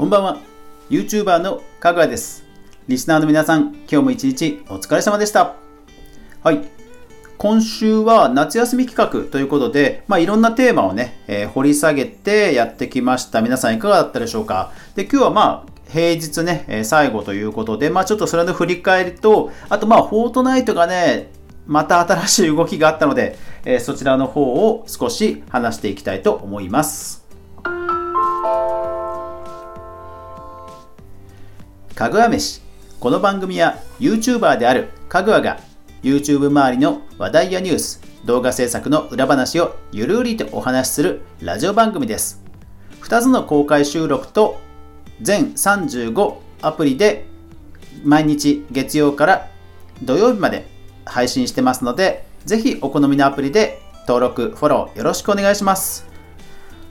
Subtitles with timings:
[0.00, 0.38] こんばんは。
[0.88, 2.42] YouTuber のかぐわです。
[2.88, 5.56] リスナーの皆さん今日も一日お疲れ様でした。
[6.42, 6.62] はい。
[7.36, 13.42] 今週は夏休み企画ということで、まあ、いろんなテーマをね、えー、掘り下げてやってきました。
[13.42, 14.72] 皆さんいかがだったでしょうか？
[14.94, 21.30] で今日はまあ平日ね、えー、最後ということで、まあちょっとそれの振り返りと、あとまあフォートナイトがね、
[21.66, 27.19] また新しい動きがあったので、えー、そちらの方を少し話していきたいと思います。
[31.94, 32.60] かぐわ飯
[32.98, 35.60] この番組は YouTuber であるかぐわが
[36.02, 42.42] YouTube 周りの話題やニュース動画制作の裏話をゆるりとお話しするラジオ番組です
[43.02, 44.60] 2つの公開収録と
[45.20, 47.26] 全35アプリで
[48.04, 49.48] 毎日月曜から
[50.02, 50.66] 土曜日まで
[51.04, 56.06] 配信してますので、ぜひお好みのアプリで登録、フォローよろしくお願いします。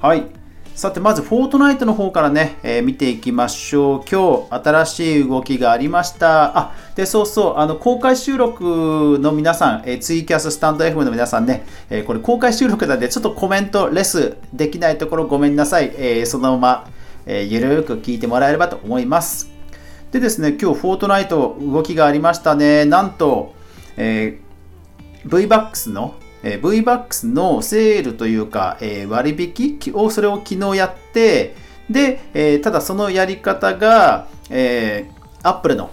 [0.00, 0.43] はい。
[0.74, 4.04] さて、まず、フォートナイトの方からね、えー、見ていきましょう。
[4.10, 6.58] 今日、新しい動きがありました。
[6.58, 15.92] あ、で、そうそう、あの、公開収録の皆さん、えー、ツイキャス、スタンド FM の皆さんね、えー、これ公開収録なんで、ちょっとコメント、レスできないところごめんなさい。
[15.96, 16.90] えそのまま、
[17.26, 19.52] えゆるーく聞いてもらえればと思います。
[20.10, 22.84] でですね、今日、フォートナイト動きがありましたね。
[22.84, 23.54] なんと、
[23.96, 31.56] えー、VBAX の、えー、VBAX のセールというか、えー、割引を、それを昨日やって、
[31.90, 35.90] で、えー、ただそのやり方が、えー、Apple の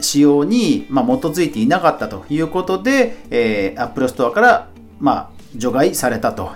[0.00, 6.52] 仕様に、まあ、基づいていなかったということで、えー、Apple Store から、まあ、除外されたと。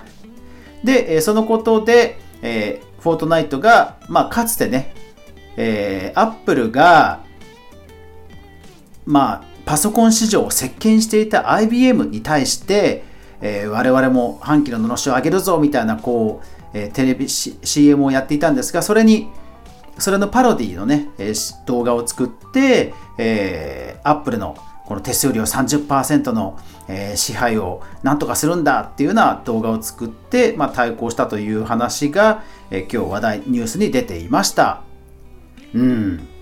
[0.83, 4.93] で、えそのことで、えー、フォートナイトが、まあ、かつてね、
[5.57, 7.21] えー、Apple が、
[9.05, 13.03] まあ、パソコン市場を席巻していた IBM に対して、
[13.39, 16.41] えー、我々も半期ののろしを上げるぞみたいなこ
[16.73, 19.29] う、えー、テレビ、C、CM をやっていたんですがそれに
[19.99, 24.57] それのパロディのね、えー、動画を作って、えー、Apple の
[24.87, 26.57] この手数料30%の、
[26.87, 34.81] えー、支配をなんとかするんだっていうような動画を作って、まあ、対抗したという話が、えー、今日話題ニュースに出ていました。
[35.75, 36.38] うん。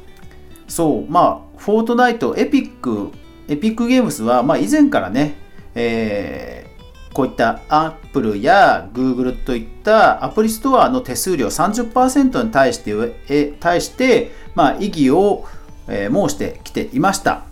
[0.67, 3.11] そう、まあ、フォートナイト、エピック、
[3.47, 5.35] エピックゲームスは、まあ、以前からね、
[5.75, 12.93] えー、こういったアップルや Google といったアプリストアの手数料30%に対して、
[13.29, 15.45] え対して、まあ、異議を、
[15.87, 17.43] えー、申してきていました。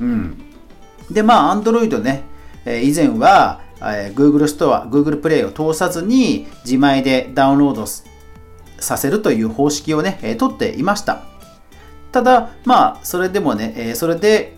[0.00, 0.42] うん。
[1.10, 2.22] で、まあ、Android ね、
[2.64, 11.31] えー、以前は、えー、Google ストア、Google プレイを通さずに自前でダウンロードさせるという方式をね、えー、取っていました。
[12.12, 14.56] ただ、まあ、それでもね、えー、それで、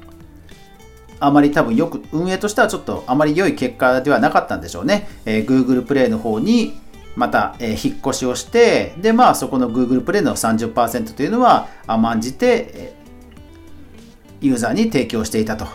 [1.20, 5.08] あまり多分よく、運営としてはちょっとあまり良い結果ではなかったんでしょうね。
[5.24, 6.78] えー、Google プレイの方に
[7.16, 12.94] また、えー、引っ越しをして、で、まあ、そこの Google プレイの30%というのは甘んじて、え、
[14.40, 15.66] ユーザーに提供していたと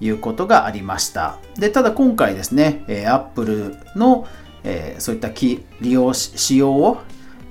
[0.00, 1.38] いうことがありました。
[1.56, 4.26] で、ただ今回ですね、えー、Apple の、
[4.62, 6.98] えー、そういった利用仕様を、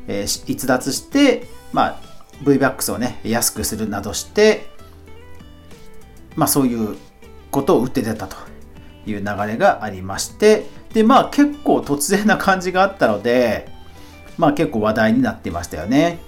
[0.07, 4.67] えー、逸脱して、まあ、VBAX をね、安くするなどして、
[6.35, 6.97] まあそういう
[7.51, 8.35] ことを打って出たと
[9.05, 13.69] いう流れがありまして、で、まあ結構突然な感じがあったので、
[14.37, 16.19] まあ結構話題になってましたよね。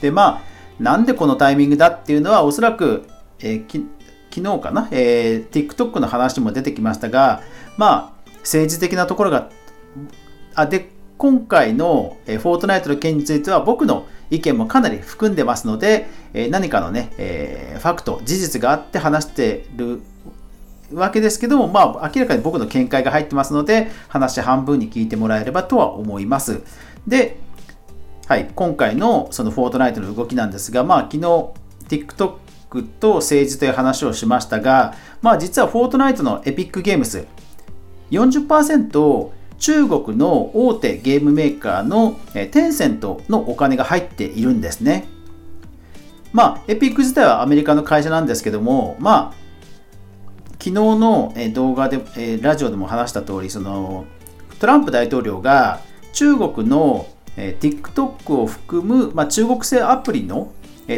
[0.00, 3.08] で、まあ、なんでこのタイミングだっていうのはおそらく、
[3.40, 3.86] えー、き
[4.30, 7.42] 昨日かな、えー、TikTok の話も出てきましたが、
[7.78, 9.50] まあ、政治的なところが、
[10.54, 16.08] あ、で、今回の、フォートナイトの件については僕の意見もかなり含んでますので、
[16.50, 20.02] 何かのね、えファクト、事実があって話してる
[20.92, 26.62] わけですけども、まあ、明らかに僕の見解が入ってますので、話半分に聞いてもらえればとは思います。
[27.06, 27.38] で、
[28.26, 31.20] はい、今回のそのフォートナイトの動きなんですが、まあ、昨日、
[31.88, 37.26] TikTok と政治という話をしましたが、まあ、実はフォートナイトのエピックゲームス、
[38.10, 45.08] 40%中国の大手ゲームメーカーのテンセントのお金が入っているんですね。
[46.32, 49.34] まあ、エピック自体はアメリカの会社なんですけども、まあ、
[50.52, 54.04] 昨日の動画で、ラジオでも話した通り、その
[54.58, 55.80] トランプ大統領が
[56.12, 57.06] 中国の
[57.36, 60.52] TikTok を含む、まあ、中国製アプリの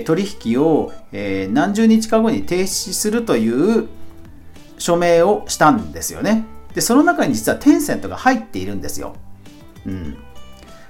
[0.04, 3.88] 取引を何十日か後に停止するという
[4.78, 6.44] 署名をしたんですよね。
[6.78, 9.16] で、その中に実はテンセントが入っているんですよ。
[9.84, 10.16] うん。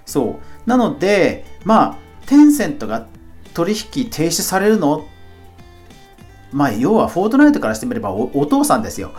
[0.05, 0.69] そう。
[0.69, 1.96] なので、まあ、
[2.26, 3.06] テンセントが
[3.55, 5.06] 取引停止されるの？
[6.52, 9.12] まあ、要はフォートナイトからしてみればお父さんですよ。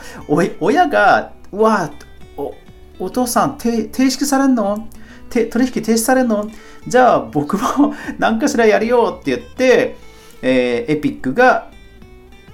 [0.60, 1.89] 親が、うわ
[2.38, 2.54] お、
[3.00, 4.88] お父さん停止されるの？
[5.31, 6.51] 取引停止されるの？
[6.88, 9.98] じゃあ僕も 何かしらやるよって言って、
[10.44, 11.71] えー、エピックが、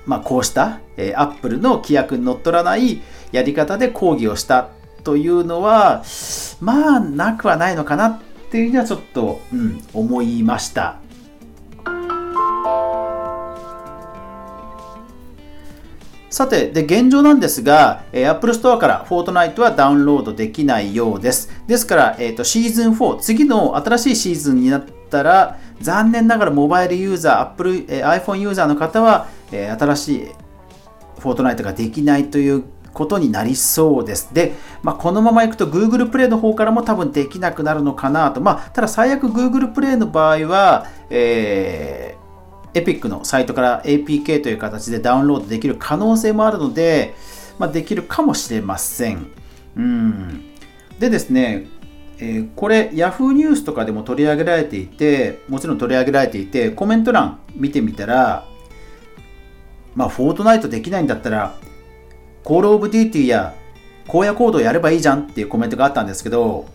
[0.06, 3.02] まあ、こうした、えー、アップルの規約にのっとらない
[3.32, 4.70] やり方で抗議をした
[5.04, 6.04] というのは
[6.62, 10.98] まあなくはないのかなっていうにはちょっと、うん、思いました。
[16.36, 21.50] さて、で、現状なんですが、えー、Apple Store からフォートナイトはダウンロードできないようです。
[21.66, 30.28] ですから、えーと、シーズン4、次の新しいシーズンになったら、残念ながらモバイルユーザー、Apple、えー、iPhone ユーザーの方は、えー、新しい
[31.26, 32.64] フォートナイトができないという
[32.94, 34.34] ことになりそうです。
[34.34, 38.40] で、まあ、このままいくと Google プレイの方からも多分できなくなるのかなと。
[38.40, 42.26] まあ、ただ最悪 Google プレイの場合は、えー
[42.76, 47.16] エピックのサイトから APK という形でダウンロードできる可能性もあるので、
[47.58, 49.28] まあ、できるかもしれません。
[49.78, 50.44] うん、
[51.00, 51.68] でですね、
[52.20, 58.46] えー、これ Yahoo ニュースとかでも取り上げられていて、もちろん取り上げられていて、コメント欄見てみたら、
[59.96, 61.56] まあ、フォートナイトできないんだったら、
[62.44, 63.56] コールオブデューティーや
[64.08, 66.66] 荒野行動やればいいじゃんっていうコメントがあったんですけど、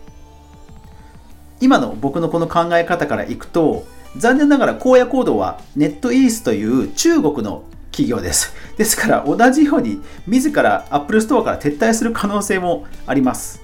[1.60, 3.84] 今の僕のこの考え方からいくと、
[4.16, 7.62] 残念ながら荒野行動はネットイースという中国の
[7.92, 8.52] 企業です。
[8.76, 13.60] ですから同じように自ら Apple Store から撤退する可能性もあります。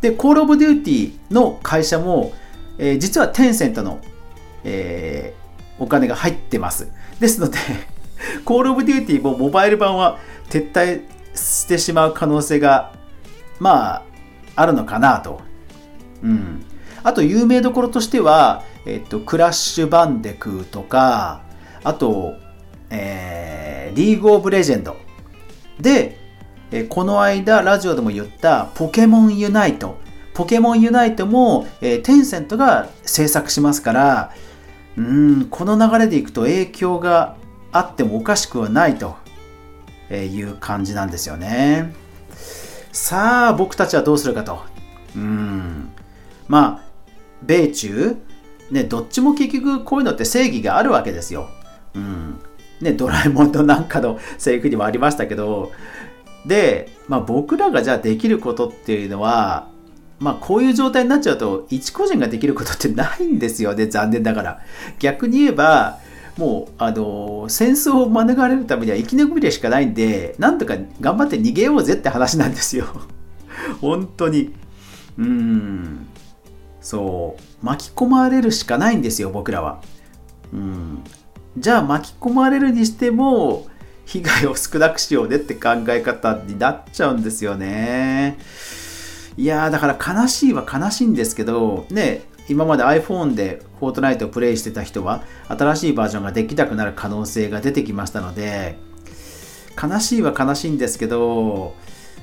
[0.00, 2.32] で、Call of Duty の会社も、
[2.76, 4.00] えー、実はテンセントの、
[4.64, 6.88] えー、お金が入ってます。
[7.20, 7.58] ですので
[8.44, 11.02] Call of Duty もモバイル版は撤退
[11.34, 12.92] してしまう可能性が
[13.58, 14.02] まあ
[14.56, 15.40] あるのかなと。
[16.22, 16.64] うん。
[17.02, 21.42] あと有名どころとしては、えっと、クラッシュバンデクーとか、
[21.82, 22.34] あと、
[22.90, 24.96] えー、リーグオブレジェンド。
[25.80, 26.18] で、
[26.70, 29.98] えこの間ラジオでも言ったポケモンユナイト。
[30.34, 34.32] ポケモンユナイトも、えー、テンセントが制作しますから、
[34.96, 37.36] うん、この流れでいくと影響が
[37.72, 39.16] あってもおかしくはないと
[40.10, 41.94] いう感じなんですよね。
[42.92, 44.62] さあ、僕たちはどうするかと。
[45.16, 45.90] うん。
[46.46, 46.84] まあ、
[47.42, 48.16] 米中、
[48.70, 51.48] ね、どっちも結局こういうのって正義があるわけですよ。
[51.94, 52.38] うん。
[52.80, 55.72] ね、ドラえもんのなんかのセリフにもありましたけど、
[56.46, 59.68] で、まあ、僕らがじゃあできることっていうのは、
[60.18, 64.60] まあ、こういう状態になっちゃうと、一個人ができることってないんですよね、残念ながら。
[64.98, 65.98] 逆に言えば、
[66.36, 72.86] もう、あの、戦争を免れるためには生き延びるしかないんで、なんとか頑張って逃げようぜって話なんですよ。
[73.80, 74.54] 本当に。
[75.18, 76.06] うん。
[76.82, 79.80] そう巻き込まれるしかないんですよ僕らは、
[80.52, 81.04] うん、
[81.56, 83.66] じゃあ巻き込まれるにしても
[84.04, 88.36] 被害を少なくしようねって考え方になっちゃうんですよね
[89.36, 98.76] いやだから悲しいは悲しいんですけどね今まで iPhone でフォートナイトをプレイしてた人は新しいバージョンができなくなる可能性が出てきましたので
[99.82, 101.74] 悲しいは悲しいんですけど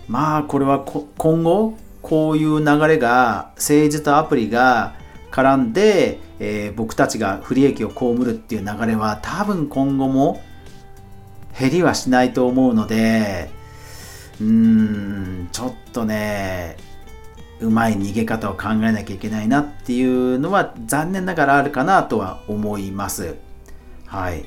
[0.07, 4.95] まあこれは今後こういう流れが政治とアプリが
[5.31, 10.43] 絡んで、えー、僕たちが不利益を被るっていう流れは多分今後も
[11.59, 13.49] 減りはしないと思うので
[14.39, 16.77] うーんちょっとね
[17.61, 23.35] うまい逃げ方を考えなきゃいけないなっていうのは残念ながらあるかなとは思います。
[24.05, 24.45] はい。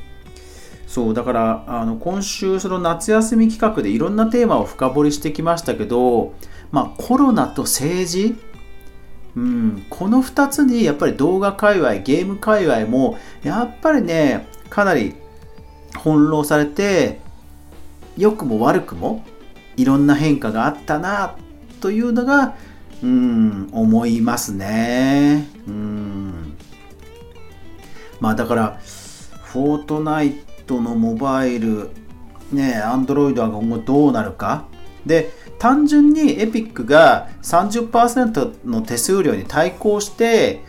[0.87, 6.35] そうだからあの今週その夏休み企画でいろんなテーマを深掘りしてきましたけど
[6.73, 8.35] まあ、コロナと政治、
[9.37, 15.15] うん、この2つにやっぱり動画界隈ゲーム界隈もやっぱりねかなり
[16.03, 17.21] 翻弄されて
[18.17, 19.25] 良くも悪くも
[19.77, 21.37] いろんな変化があったな
[21.81, 22.57] というのが
[23.03, 25.49] うん思いますね。
[25.67, 26.57] うん。
[28.21, 28.81] まあだから
[29.43, 30.35] フォートナイ
[30.67, 31.91] トのモバイル
[32.53, 34.67] ねアンドロイドは今後どうなるか。
[35.05, 40.61] で単純にエピックが30%の手数料に対抗して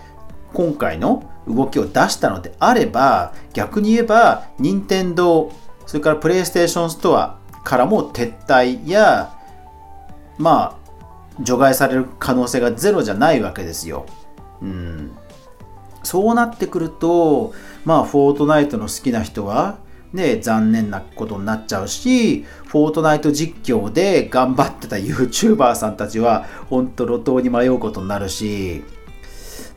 [0.54, 5.52] 今回の動きを出したのであれば逆に言えば任天堂
[5.86, 9.34] それからプレイステーションストアからも撤退や
[10.38, 10.83] まあ
[11.42, 14.06] 除外される可能性がゼロじゃないわけですよ。
[14.62, 15.12] うん、
[16.04, 17.54] そうなってくると
[17.86, 19.78] まあフォートナイトの好きな人は
[20.14, 28.84] ね、残念なことになっちゃうし、フォートナイト実況で頑張ってた YouTuber さんたちは、ほんと路頭に迷うことになるし、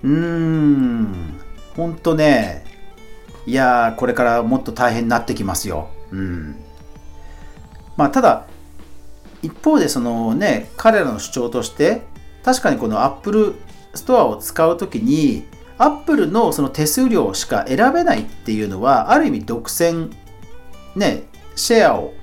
[0.05, 1.41] うーん、
[1.75, 2.65] ほんとね、
[3.47, 5.89] いやー、これからもっと大変になってきますよ。
[6.11, 6.57] うん。
[7.97, 8.47] まあ、ただ、
[9.47, 12.03] 一方でそのね、彼らの主張として、
[12.45, 13.55] 確かにこの Apple
[13.95, 15.45] ストアを使うときに、
[15.79, 20.11] Apple のその手数料しか選べないっていうのは、ある意味独占、
[20.97, 21.25] ね、
[21.55, 22.15] シェアを、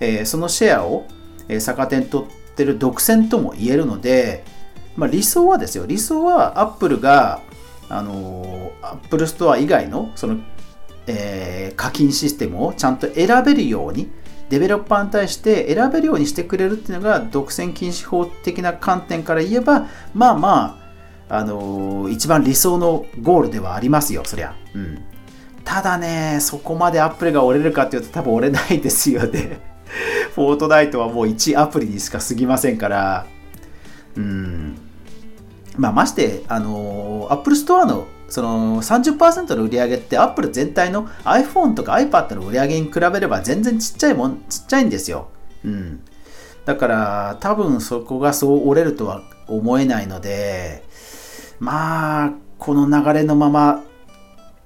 [0.00, 1.06] えー、そのシェアを、
[1.48, 4.44] えー、逆手に取ってる独占とも言えるので、
[4.96, 7.40] まあ、理想はですよ、理想は Apple が、
[7.88, 10.38] あのー、Apple ストア以外のその、
[11.06, 14.10] え、課金システムをちゃんと選べるように、
[14.48, 20.78] デベロッパーに対して選べるようにしてくれるっていうのが独占禁止法的な観点から言えばまあま
[21.28, 25.02] あ、あのー、一番理想のゴールではありますよそりゃ、うん、
[25.64, 29.60] ただねそこまでアップルが折れるかっていうと多分折れないですよね。
[30.34, 33.26] フォートナイトはもう1アプリにしか過ぎませんから。
[34.16, 34.76] うん。
[35.76, 45.28] まあましてあのー、アップルストアのその30%の売り上げってアップル全体の iPhone とか iPad の売り上げに比べれば全然ちっちゃいもん、ちっちゃいんですよ。
[45.64, 46.00] うん。
[46.64, 50.82] だから多分そこがそう折れるとは思えないので、
[51.60, 53.84] まあ、この流れのまま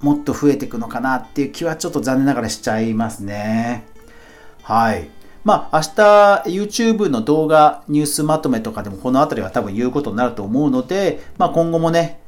[0.01, 3.85] もっと増えていくのかなっていう気はちょっと残念ながらしちゃいますね。
[4.63, 5.11] はい。
[5.45, 12.21] まあ、明日 YouTube の動画ニュースまとめとかでもこの辺りは多分言うことになると思うので、まあ、今後もね、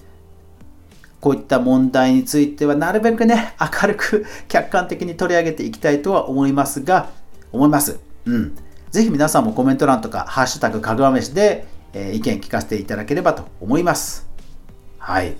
[1.23, 7.11] こういった問題についてはなるべくね、明るく客観的に取り上げていきたいとは思いますが、
[7.53, 8.01] 思います。
[8.27, 8.57] うん。
[8.91, 14.29] ぜひ皆さんもコメント欄とか、ハッシュタグかぐわ飯で、えー、意見聞かせていただければと思います。
[14.99, 15.37] はい。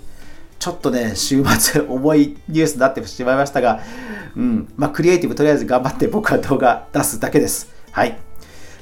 [0.57, 3.81] ちょっとね、週末重いニュースになってしまいましたが、
[4.37, 4.73] うん。
[4.77, 7.69] まあ、クリエイティブとりあえず頑張って僕は動画出すだけです。
[7.91, 8.17] はい。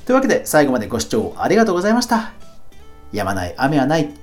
[0.06, 2.34] というわけで、最後までご視聴ありがとうございました。
[3.12, 4.21] やまない雨はない。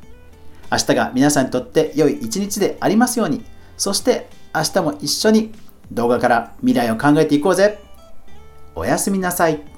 [0.71, 3.45] 明日が皆さんにとって良い一日でありますように。
[3.77, 5.53] そして明日も一緒に
[5.93, 7.79] 動画から未来を考えていこうぜ。
[8.75, 9.78] おやすみなさい。